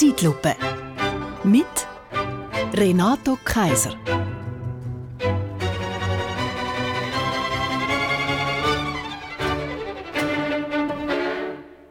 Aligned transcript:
Zeitlupe. 0.00 0.56
Mit 1.44 1.66
Renato 2.72 3.36
Kaiser. 3.44 3.98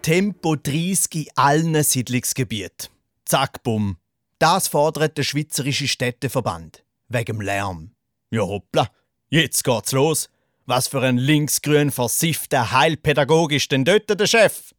Tempo 0.02 0.56
30 0.56 1.14
in 1.14 1.28
allen 1.36 1.84
Siedlungsgebieten. 1.84 2.90
Zack, 3.26 3.62
bumm. 3.62 3.98
Das 4.40 4.68
fordert 4.70 5.16
der 5.20 5.24
Schweizerische 5.24 5.88
Städteverband. 5.88 6.84
Wegen 7.10 7.40
Lärm. 7.42 7.92
Ja, 8.32 8.42
hoppla. 8.42 8.90
Jetzt 9.30 9.64
geht's 9.64 9.92
los. 9.92 10.32
Was 10.66 10.88
für 10.88 11.02
ein 11.02 11.20
linksgrün 11.20 11.92
versiffter 11.92 12.72
Heilpädagog 12.72 13.52
ist 13.52 13.72
denn 13.72 13.86
dort 13.86 14.10
der 14.10 14.26
Chef? 14.26 14.74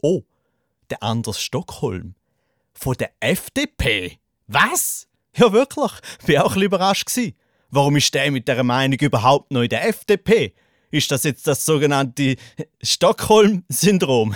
Oh, 0.00 0.22
der 0.88 1.02
Anders 1.02 1.42
Stockholm. 1.42 2.14
Von 2.82 2.94
der 2.94 3.10
FDP? 3.20 4.16
Was? 4.46 5.06
Ja, 5.36 5.52
wirklich. 5.52 5.92
Bin 6.24 6.38
auch 6.38 6.56
ein 6.56 6.62
überrascht 6.62 7.04
gewesen. 7.04 7.34
Warum 7.68 7.96
ist 7.96 8.14
der 8.14 8.30
mit 8.30 8.48
der 8.48 8.64
Meinung 8.64 8.98
überhaupt 8.98 9.52
noch 9.52 9.60
in 9.60 9.68
der 9.68 9.86
FDP? 9.86 10.54
Ist 10.90 11.10
das 11.10 11.24
jetzt 11.24 11.46
das 11.46 11.66
sogenannte 11.66 12.36
Stockholm-Syndrom? 12.82 14.34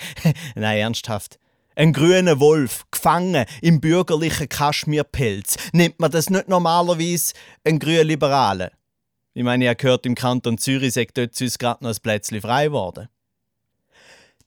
Nein, 0.54 0.78
ernsthaft. 0.78 1.38
Ein 1.76 1.92
grüner 1.92 2.40
Wolf, 2.40 2.86
gefangen 2.90 3.44
im 3.60 3.82
bürgerlichen 3.82 4.48
Kaschmirpelz. 4.48 5.58
Nennt 5.74 6.00
man 6.00 6.10
das 6.10 6.30
nicht 6.30 6.48
normalerweise 6.48 7.34
ein 7.62 7.78
grüner 7.78 8.04
Liberale? 8.04 8.72
Ich 9.34 9.44
meine, 9.44 9.66
ihr 9.66 9.74
gehört 9.74 10.06
im 10.06 10.14
Kanton 10.14 10.56
Zürich, 10.56 10.94
sagt 10.94 11.18
dort 11.18 11.38
uns 11.38 11.58
gerade 11.58 11.84
noch 11.84 11.90
ein 11.90 12.00
Plätzchen 12.02 12.40
frei 12.40 12.66
geworden. 12.68 13.08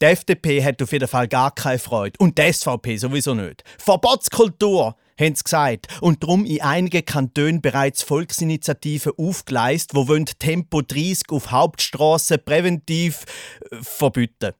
Die 0.02 0.06
FDP 0.06 0.64
hat 0.64 0.82
auf 0.82 0.92
jeden 0.92 1.08
Fall 1.08 1.28
gar 1.28 1.54
keine 1.54 1.80
Freude. 1.80 2.16
Und 2.20 2.38
die 2.38 2.52
SVP 2.52 2.98
sowieso 2.98 3.34
nicht. 3.34 3.64
Verbotskultur, 3.78 4.96
haben 5.20 5.36
sie 5.36 5.44
gesagt. 5.44 5.88
Und 6.02 6.24
darum 6.24 6.46
in 6.46 6.62
einigen 6.62 7.06
Kantonen 7.06 7.62
bereits 7.62 8.04
Volksinitiativen 8.04 9.14
aufgeleistet, 9.18 9.96
wo 9.96 10.08
wollen 10.08 10.26
Tempo 10.26 10.82
30 10.82 11.30
auf 11.30 11.52
Hauptstraßen 11.52 12.44
präventiv 12.44 13.26
äh, 13.72 13.78
verbieten. 13.82 14.54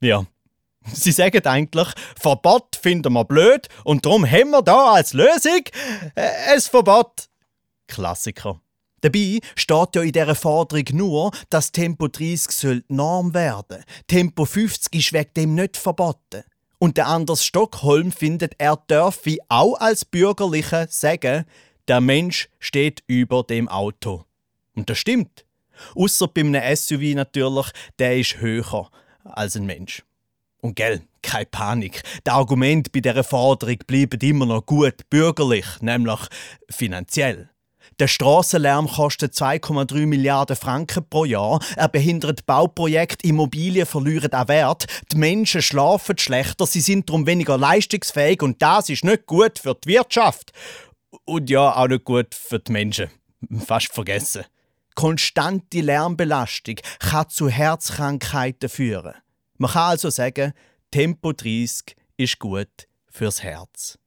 Ja. 0.00 0.26
Sie 0.92 1.12
sagen 1.12 1.44
eigentlich, 1.46 1.88
Verbot 2.18 2.76
finden 2.80 3.12
wir 3.12 3.24
blöd 3.24 3.68
und 3.84 4.06
darum 4.06 4.24
haben 4.28 4.50
wir 4.50 4.62
da 4.62 4.92
als 4.92 5.12
Lösung 5.12 5.62
äh, 6.14 6.54
ein 6.54 6.60
Verbot. 6.60 7.28
Klassiker. 7.86 8.60
Dabei 9.00 9.40
steht 9.56 9.96
ja 9.96 10.02
in 10.02 10.12
dieser 10.12 10.34
Forderung 10.34 10.84
nur, 10.92 11.30
dass 11.48 11.72
Tempo 11.72 12.08
30 12.08 12.50
soll 12.50 12.84
Norm 12.88 13.34
werden. 13.34 13.84
Tempo 14.06 14.44
50 14.44 14.94
ist 14.94 15.12
wegen 15.12 15.34
dem 15.36 15.54
nicht 15.54 15.76
verboten. 15.76 16.44
Und 16.78 16.96
der 16.96 17.08
Anders 17.08 17.44
Stockholm 17.44 18.10
findet, 18.10 18.54
er 18.58 18.76
dürfe 18.76 19.36
auch 19.48 19.74
als 19.74 20.04
Bürgerlicher 20.04 20.86
sagen, 20.88 21.44
der 21.88 22.00
Mensch 22.00 22.48
steht 22.58 23.02
über 23.06 23.42
dem 23.42 23.68
Auto. 23.68 24.24
Und 24.74 24.88
das 24.88 24.98
stimmt. 24.98 25.44
Außer 25.94 26.28
einem 26.36 26.76
SUV 26.76 27.14
natürlich, 27.14 27.66
der 27.98 28.18
ist 28.18 28.40
höher 28.40 28.90
als 29.24 29.56
ein 29.56 29.66
Mensch. 29.66 30.02
Und 30.62 30.76
gell, 30.76 31.02
keine 31.22 31.46
Panik. 31.46 32.02
Die 32.26 32.30
Argumente 32.30 32.90
bei 32.90 33.00
dieser 33.00 33.24
Forderung 33.24 33.78
bleiben 33.86 34.20
immer 34.20 34.46
noch 34.46 34.66
gut 34.66 35.08
bürgerlich, 35.10 35.66
nämlich 35.80 36.20
finanziell. 36.70 37.50
Der 38.00 38.08
Strassenlärm 38.08 38.88
kostet 38.88 39.34
2,3 39.34 40.06
Milliarden 40.06 40.56
Franken 40.56 41.06
pro 41.10 41.26
Jahr. 41.26 41.60
Er 41.76 41.88
behindert 41.88 42.46
Bauprojekte, 42.46 43.28
Immobilien 43.28 43.84
verlieren 43.84 44.32
an 44.32 44.48
Wert. 44.48 44.86
Die 45.12 45.18
Menschen 45.18 45.60
schlafen 45.60 46.16
schlechter, 46.16 46.66
sie 46.66 46.80
sind 46.80 47.10
darum 47.10 47.26
weniger 47.26 47.58
leistungsfähig 47.58 48.40
und 48.40 48.62
das 48.62 48.88
ist 48.88 49.04
nicht 49.04 49.26
gut 49.26 49.58
für 49.58 49.74
die 49.74 49.90
Wirtschaft. 49.90 50.52
Und 51.26 51.50
ja, 51.50 51.76
auch 51.76 51.88
nicht 51.88 52.04
gut 52.04 52.34
für 52.34 52.58
die 52.58 52.72
Menschen. 52.72 53.10
Fast 53.66 53.92
vergessen. 53.92 54.44
Konstante 54.94 55.82
Lärmbelastung 55.82 56.76
kann 57.00 57.28
zu 57.28 57.50
Herzkrankheiten 57.50 58.70
führen. 58.70 59.12
Man 59.58 59.72
kann 59.72 59.90
also 59.90 60.08
sagen, 60.08 60.54
Tempo 60.90 61.32
30 61.32 61.96
ist 62.16 62.38
gut 62.38 62.88
fürs 63.10 63.42
Herz. 63.42 63.98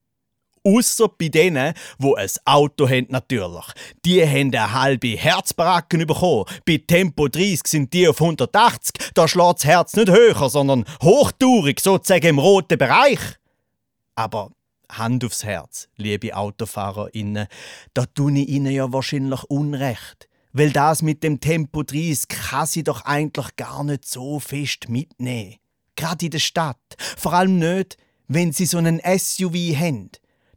Ausser 0.64 1.10
bei 1.10 1.28
denen, 1.30 1.74
wo 1.98 2.16
ein 2.16 2.30
Auto 2.46 2.88
haben 2.88 3.08
natürlich. 3.10 3.66
Die 4.06 4.26
haben 4.26 4.56
eine 4.56 4.74
halbe 4.74 5.10
Herzbaracken 5.10 6.06
bekommen. 6.08 6.46
Bei 6.66 6.78
Tempo 6.78 7.28
30 7.28 7.68
sind 7.68 7.94
die 7.94 8.08
auf 8.08 8.22
180. 8.22 9.12
Da 9.14 9.28
schlägt 9.28 9.60
das 9.60 9.66
Herz 9.66 9.96
nicht 9.96 10.10
höher, 10.10 10.50
sondern 10.50 10.86
hochtourig, 11.02 11.80
sozusagen 11.80 12.28
im 12.28 12.40
roten 12.40 12.78
Bereich. 12.78 13.20
Aber 14.16 14.52
Hand 14.90 15.26
aufs 15.26 15.44
Herz, 15.44 15.90
liebe 15.98 16.36
AutofahrerInnen, 16.36 17.48
da 17.94 18.06
tue 18.06 18.40
ich 18.40 18.50
Ihnen 18.50 18.72
ja 18.72 18.92
wahrscheinlich 18.94 19.44
Unrecht. 19.46 20.30
Weil 20.52 20.72
das 20.72 21.02
mit 21.02 21.24
dem 21.24 21.40
Tempo 21.40 21.82
30 21.82 22.28
kann 22.28 22.68
sie 22.68 22.84
doch 22.84 23.02
eigentlich 23.06 23.56
gar 23.56 23.84
nicht 23.84 24.06
so 24.06 24.40
fest 24.40 24.88
mitnehmen. 24.88 25.56
Gerade 25.96 26.26
in 26.26 26.32
der 26.32 26.40
Stadt. 26.40 26.78
Vor 27.18 27.34
allem 27.34 27.58
nicht, 27.58 27.98
wenn 28.28 28.52
sie 28.52 28.68
so 28.68 28.78
einen 28.78 29.00
SUV 29.00 29.56
haben. 29.76 30.12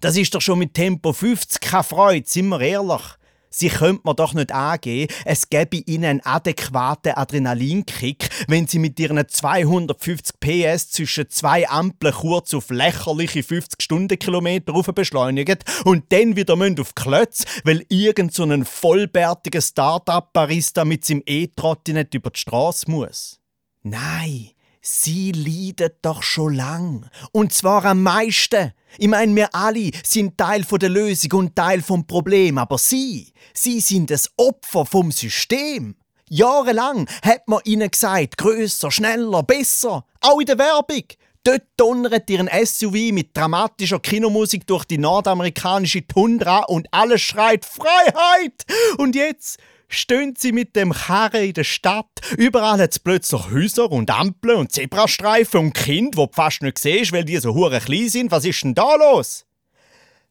Das 0.06 0.16
ist 0.16 0.32
doch 0.36 0.40
schon 0.40 0.60
mit 0.60 0.72
Tempo 0.72 1.12
50 1.12 1.60
keine 1.60 1.82
Freude, 1.82 2.28
sind 2.28 2.46
wir 2.50 2.60
ehrlich. 2.60 3.02
Sie 3.50 3.70
könnte 3.70 4.02
man 4.04 4.14
doch 4.14 4.34
nicht 4.34 4.52
angeben, 4.52 5.12
es 5.24 5.50
gäbe 5.50 5.78
ihnen 5.78 6.04
einen 6.04 6.20
adäquaten 6.20 7.14
Adrenalinkick, 7.14 8.28
wenn 8.46 8.68
sie 8.68 8.78
mit 8.78 9.00
ihren 9.00 9.28
250 9.28 10.38
PS 10.38 10.90
zwischen 10.92 11.28
zwei 11.28 11.68
Ampeln 11.68 12.14
kurz 12.14 12.54
auf 12.54 12.70
lächerliche 12.70 13.42
50 13.42 13.82
Stundenkilometer 13.82 14.72
beschleunigen 14.92 15.58
und 15.84 16.04
dann 16.12 16.36
wieder 16.36 16.54
auf 16.54 16.94
Klötz, 16.94 17.44
weil 17.64 17.84
irgend 17.88 18.32
so 18.32 18.44
ein 18.44 18.64
vollbärtiger 18.64 19.60
Start-up-Barista 19.60 20.84
mit 20.84 21.04
seinem 21.04 21.24
E-Trotti 21.26 21.94
nicht 21.94 22.14
über 22.14 22.30
die 22.30 22.38
Straße 22.38 22.88
muss. 22.88 23.40
Nein, 23.82 24.50
Sie 24.88 25.32
leidet 25.32 25.96
doch 26.02 26.22
schon 26.22 26.54
lang. 26.54 27.10
Und 27.32 27.52
zwar 27.52 27.84
am 27.86 28.04
meisten. 28.04 28.72
Ich 28.98 29.08
meine, 29.08 29.34
wir 29.34 29.52
alle 29.52 29.90
sind 30.04 30.38
Teil 30.38 30.62
der 30.62 30.88
Lösung 30.88 31.32
und 31.40 31.56
Teil 31.56 31.82
vom 31.82 32.06
Problem, 32.06 32.56
aber 32.56 32.78
Sie, 32.78 33.32
Sie 33.52 33.80
sind 33.80 34.12
das 34.12 34.30
Opfer 34.36 34.86
vom 34.86 35.10
System. 35.10 35.96
Jahrelang 36.28 37.08
hat 37.24 37.48
man 37.48 37.62
ihnen 37.64 37.90
gesagt, 37.90 38.38
grösser, 38.38 38.92
schneller, 38.92 39.42
besser. 39.42 40.04
Auch 40.20 40.38
in 40.38 40.46
der 40.46 40.58
Werbung. 40.58 41.02
Dort 41.42 41.62
donnert 41.76 42.30
ihren 42.30 42.48
SUV 42.48 43.10
mit 43.12 43.36
dramatischer 43.36 43.98
Kinomusik 43.98 44.68
durch 44.68 44.84
die 44.84 44.98
nordamerikanische 44.98 46.06
Tundra 46.06 46.60
und 46.60 46.86
alles 46.92 47.22
schreit 47.22 47.64
Freiheit. 47.64 48.64
Und 48.98 49.16
jetzt 49.16 49.58
stehen 49.88 50.34
sie 50.36 50.52
mit 50.52 50.76
dem 50.76 50.92
Karren 50.92 51.44
in 51.44 51.54
der 51.54 51.64
Stadt. 51.64 52.06
Überall 52.36 52.80
hat 52.80 52.92
es 52.92 52.98
plötzlich 52.98 53.50
Häuser 53.50 53.90
und 53.90 54.10
Ampeln 54.10 54.58
und 54.58 54.72
Zebrastreifen 54.72 55.60
und 55.60 55.72
Kind, 55.74 56.16
wo 56.16 56.26
du 56.26 56.32
fast 56.32 56.62
nicht 56.62 56.78
siehst, 56.78 57.12
weil 57.12 57.24
die 57.24 57.36
so 57.38 57.54
hure 57.54 57.80
klein 57.80 58.08
sind. 58.08 58.30
Was 58.30 58.44
ist 58.44 58.62
denn 58.62 58.74
da 58.74 58.94
los? 58.96 59.46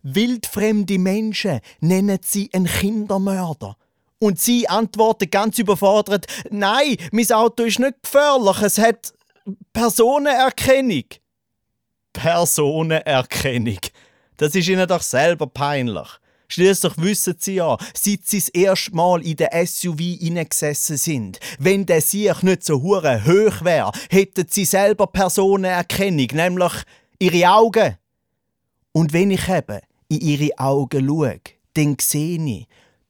Wildfremde 0.04 1.00
Menschen 1.00 1.62
nennen 1.80 2.20
sie 2.22 2.50
einen 2.54 2.68
Kindermörder. 2.68 3.76
Und 4.20 4.40
sie 4.40 4.68
antworten 4.70 5.30
ganz 5.30 5.60
überfordert: 5.60 6.28
Nein, 6.50 6.98
mein 7.12 7.32
Auto 7.32 7.64
ist 7.64 7.80
nicht 7.80 8.04
gefährlich, 8.04 8.62
es 8.62 8.78
hat 8.78 9.14
Personenerkennung. 9.74 11.06
Personenerkennung. 12.14 13.80
Das 14.38 14.56
ist 14.56 14.68
ihnen 14.68 14.88
doch 14.88 15.02
selber 15.02 15.48
peinlich. 15.48 16.08
Schließlich 16.48 16.94
wissen 16.98 17.36
sie 17.40 17.56
ja, 17.56 17.78
seit 17.94 18.26
sie 18.26 18.40
das 18.40 18.50
erste 18.50 18.96
Mal 18.96 19.26
in 19.26 19.36
den 19.36 19.50
SUV 19.66 20.00
hineingesessen 20.00 20.98
sind. 20.98 21.40
Wenn 21.60 21.86
der 21.86 22.02
sich 22.02 22.42
nicht 22.42 22.64
so 22.64 22.82
hure 22.82 23.26
hoch 23.26 23.64
wäre, 23.64 23.92
hätten 24.10 24.46
sie 24.50 24.66
selber 24.66 25.08
Personenerkennung, 25.08 26.28
nämlich 26.34 26.74
ihre 27.20 27.50
Augen. 27.50 27.98
Und 28.92 29.14
wenn 29.14 29.32
ich 29.32 29.50
eben 29.50 29.80
in 30.10 30.22
ihre 30.22 30.58
Augen 30.58 31.08
schaue, 31.08 31.42
dann 31.74 31.98
sehe 32.00 32.46
ich, 32.46 32.68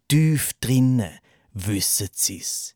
tief 0.07 0.53
drinnen 0.59 1.19
wissen 1.53 2.09
sie's. 2.11 2.74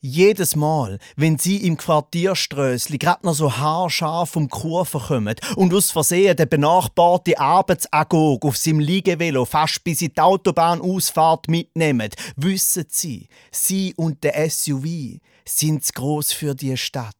Jedes 0.00 0.56
Mal, 0.56 0.98
wenn 1.16 1.38
sie 1.38 1.66
im 1.66 1.76
Quartierströssli 1.76 2.98
grad 2.98 3.24
noch 3.24 3.34
so 3.34 3.56
haarscharf 3.56 4.36
um 4.36 4.48
Kurve 4.48 4.98
kommen 4.98 5.36
und 5.56 5.74
aus 5.74 5.90
Versehen 5.90 6.36
der 6.36 6.46
benachbarte 6.46 7.38
Arbeitsagog 7.38 8.44
auf 8.44 8.56
seinem 8.56 8.80
Liegevelo 8.80 9.44
fast 9.44 9.84
bis 9.84 10.02
in 10.02 10.12
die 10.14 10.20
Autobahnausfahrt 10.20 11.48
mitnehmen, 11.48 12.10
wissen 12.36 12.86
sie, 12.88 13.28
sie 13.50 13.94
und 13.96 14.24
der 14.24 14.50
SUV 14.50 15.20
sind 15.44 15.84
zu 15.84 15.92
gross 15.92 16.32
für 16.32 16.54
die 16.54 16.76
Stadt. 16.76 17.14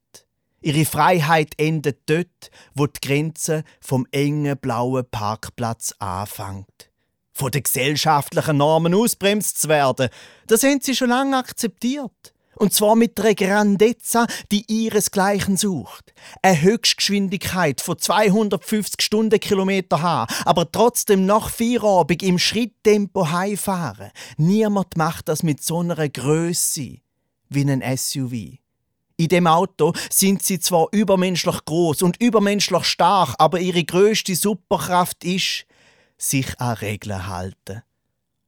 Ihre 0.62 0.84
Freiheit 0.84 1.54
endet 1.56 2.00
dort, 2.06 2.50
wo 2.74 2.86
die 2.86 3.00
Grenze 3.00 3.64
vom 3.80 4.06
engen 4.10 4.58
blauen 4.58 5.06
Parkplatz 5.10 5.94
anfängt. 5.98 6.90
Von 7.32 7.50
den 7.50 7.62
gesellschaftlichen 7.62 8.58
Normen 8.58 8.94
ausbremst 8.94 9.60
zu 9.60 9.68
werden, 9.68 10.10
das 10.46 10.62
haben 10.62 10.80
sie 10.82 10.94
schon 10.94 11.08
lange 11.08 11.38
akzeptiert. 11.38 12.34
Und 12.60 12.74
zwar 12.74 12.94
mit 12.94 13.18
einer 13.18 13.34
Grandezza, 13.34 14.26
die 14.52 14.66
ihresgleichen 14.68 15.56
sucht. 15.56 16.12
Eine 16.42 16.60
Höchstgeschwindigkeit 16.60 17.80
von 17.80 17.98
250 17.98 19.00
Stundenkilometer 19.00 20.02
haben, 20.02 20.30
aber 20.44 20.70
trotzdem 20.70 21.24
nach 21.24 21.48
Feierabend 21.48 22.22
im 22.22 22.38
Schritttempo 22.38 23.30
heimfahren. 23.30 24.10
Niemand 24.36 24.94
macht 24.98 25.30
das 25.30 25.42
mit 25.42 25.64
so 25.64 25.78
einer 25.78 26.06
Größe 26.06 26.98
wie 27.48 27.64
ein 27.64 27.82
SUV. 27.96 28.58
In 29.16 29.28
dem 29.28 29.46
Auto 29.46 29.94
sind 30.10 30.42
sie 30.42 30.60
zwar 30.60 30.88
übermenschlich 30.92 31.64
groß 31.64 32.02
und 32.02 32.20
übermenschlich 32.20 32.84
stark, 32.84 33.36
aber 33.38 33.58
ihre 33.60 33.84
größte 33.84 34.36
Superkraft 34.36 35.24
ist, 35.24 35.64
sich 36.18 36.60
an 36.60 36.76
Regeln 36.76 37.26
halten. 37.26 37.80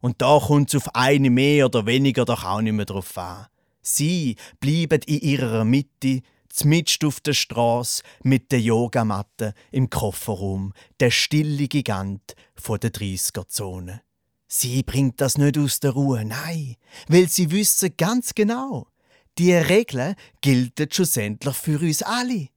Und 0.02 0.20
da 0.20 0.38
kommt 0.38 0.68
es 0.68 0.82
auf 0.82 0.94
eine 0.94 1.30
mehr 1.30 1.64
oder 1.64 1.86
weniger 1.86 2.26
doch 2.26 2.44
auch 2.44 2.60
nicht 2.60 2.74
mehr 2.74 2.84
drauf 2.84 3.16
an. 3.16 3.46
Sie 3.82 4.36
bleiben 4.60 5.02
in 5.06 5.20
ihrer 5.20 5.64
Mitte, 5.64 6.22
zmitzt 6.48 7.04
auf 7.04 7.20
der 7.20 7.32
Straße 7.32 8.02
mit 8.22 8.52
der 8.52 8.60
Yogamatte 8.60 9.54
im 9.70 9.90
Kofferraum, 9.90 10.72
der 11.00 11.10
stille 11.10 11.66
Gigant 11.66 12.34
von 12.54 12.78
der 12.78 12.92
30er-Zone. 12.92 14.02
Sie 14.46 14.82
bringt 14.82 15.20
das 15.20 15.38
nicht 15.38 15.56
aus 15.56 15.80
der 15.80 15.92
Ruhe, 15.92 16.24
nein, 16.24 16.76
weil 17.08 17.28
sie 17.28 17.50
wissen 17.50 17.96
ganz 17.96 18.34
genau, 18.34 18.86
die 19.38 19.54
Regeln 19.54 20.14
gelten 20.42 20.88
schlussendlich 20.92 21.56
für 21.56 21.80
uns 21.80 22.02
alle. 22.02 22.48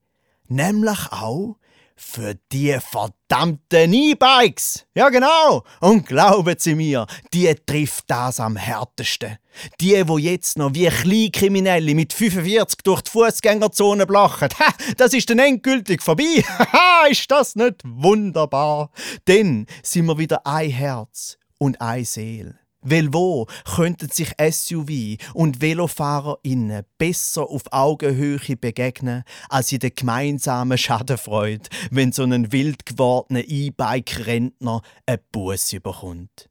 Nämlich 0.48 1.12
auch 1.12 1.58
für 1.96 2.36
die 2.52 2.78
verdammten 2.80 3.94
E-Bikes. 3.94 4.86
Ja, 4.94 5.10
genau. 5.10 5.64
Und 5.80 6.06
glauben 6.06 6.56
Sie 6.58 6.76
mir, 6.76 7.08
die 7.34 7.54
trifft 7.66 8.06
das 8.08 8.40
am 8.40 8.58
härtesten. 8.58 9.38
Die, 9.80 10.08
wo 10.08 10.18
jetzt 10.18 10.58
noch 10.58 10.74
wie 10.74 10.88
Kleinkriminelle 10.88 11.96
mit 11.96 12.12
45 12.12 12.80
durch 12.84 13.02
die 13.02 13.12
Fußgängerzone 13.12 14.06
blachen, 14.06 14.50
ha, 14.60 14.74
das 14.98 15.14
ist 15.14 15.30
dann 15.30 15.40
endgültig 15.40 16.02
vorbei. 16.04 16.44
Haha, 16.48 17.08
ist 17.08 17.32
das 17.32 17.56
nicht 17.56 17.82
wunderbar? 17.86 18.92
Denn 19.28 19.66
sind 19.82 20.06
wir 20.08 20.18
wieder 20.18 20.46
ein 20.46 20.70
Herz 20.70 21.38
und 21.58 21.80
eine 21.80 22.04
Seele. 22.04 22.60
Weil 22.86 23.14
wo 23.14 23.48
könnten 23.76 24.10
sich 24.10 24.32
SUV 24.40 25.18
und 25.34 25.60
VelofahrerInnen 25.60 26.84
besser 27.00 27.50
auf 27.50 27.64
Augenhöhe 27.72 28.56
begegnen, 28.56 29.24
als 29.50 29.72
in 29.72 29.80
der 29.80 29.90
gemeinsamen 29.90 30.78
Schadenfreude, 30.78 31.68
wenn 31.90 32.12
so 32.12 32.24
ein 32.24 32.52
wild 32.52 32.86
gewordener 32.86 33.44
E-Bike-Rentner 33.44 34.82
einen 35.08 35.20
Bus 35.32 35.74
überkommt. 35.74 36.50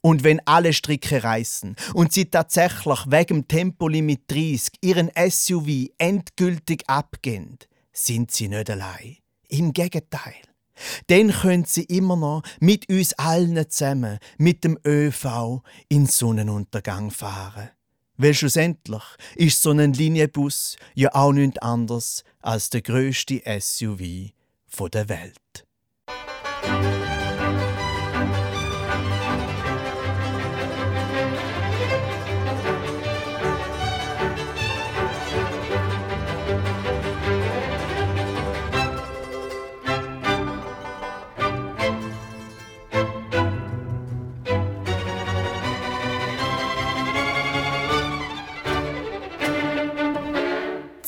Und 0.00 0.22
wenn 0.24 0.40
alle 0.46 0.72
Stricke 0.72 1.22
reißen 1.22 1.76
und 1.94 2.12
sie 2.12 2.26
tatsächlich 2.26 3.00
wegen 3.06 3.46
Tempolimit 3.48 4.22
30 4.28 4.74
ihren 4.82 5.10
SUV 5.30 5.88
endgültig 5.98 6.82
abgehen, 6.88 7.58
sind 7.92 8.30
sie 8.30 8.48
nicht 8.48 8.68
allein. 8.70 9.16
Im 9.48 9.72
Gegenteil. 9.72 10.34
Dann 11.08 11.30
können 11.30 11.64
sie 11.64 11.84
immer 11.84 12.16
noch 12.16 12.42
mit 12.60 12.88
uns 12.88 13.12
allen 13.14 13.68
zusammen 13.70 14.18
mit 14.38 14.64
dem 14.64 14.78
ÖV 14.86 15.62
in 15.88 16.06
Sonnenuntergang 16.06 17.10
fahren. 17.10 17.70
Weil 18.16 18.34
schlussendlich 18.34 19.02
ist 19.34 19.62
so 19.62 19.70
ein 19.70 19.92
Linienbus 19.92 20.76
ja 20.94 21.14
auch 21.14 21.32
nichts 21.32 21.58
anderes 21.58 22.24
als 22.40 22.70
der 22.70 22.82
grösste 22.82 23.42
SUV 23.60 24.32
der 24.92 25.08
Welt. 25.08 25.66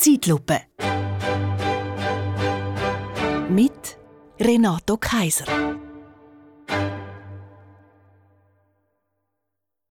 Zeitlupe. 0.07 0.61
Mit 3.49 3.97
Renato 4.39 4.95
Kaiser. 4.95 5.86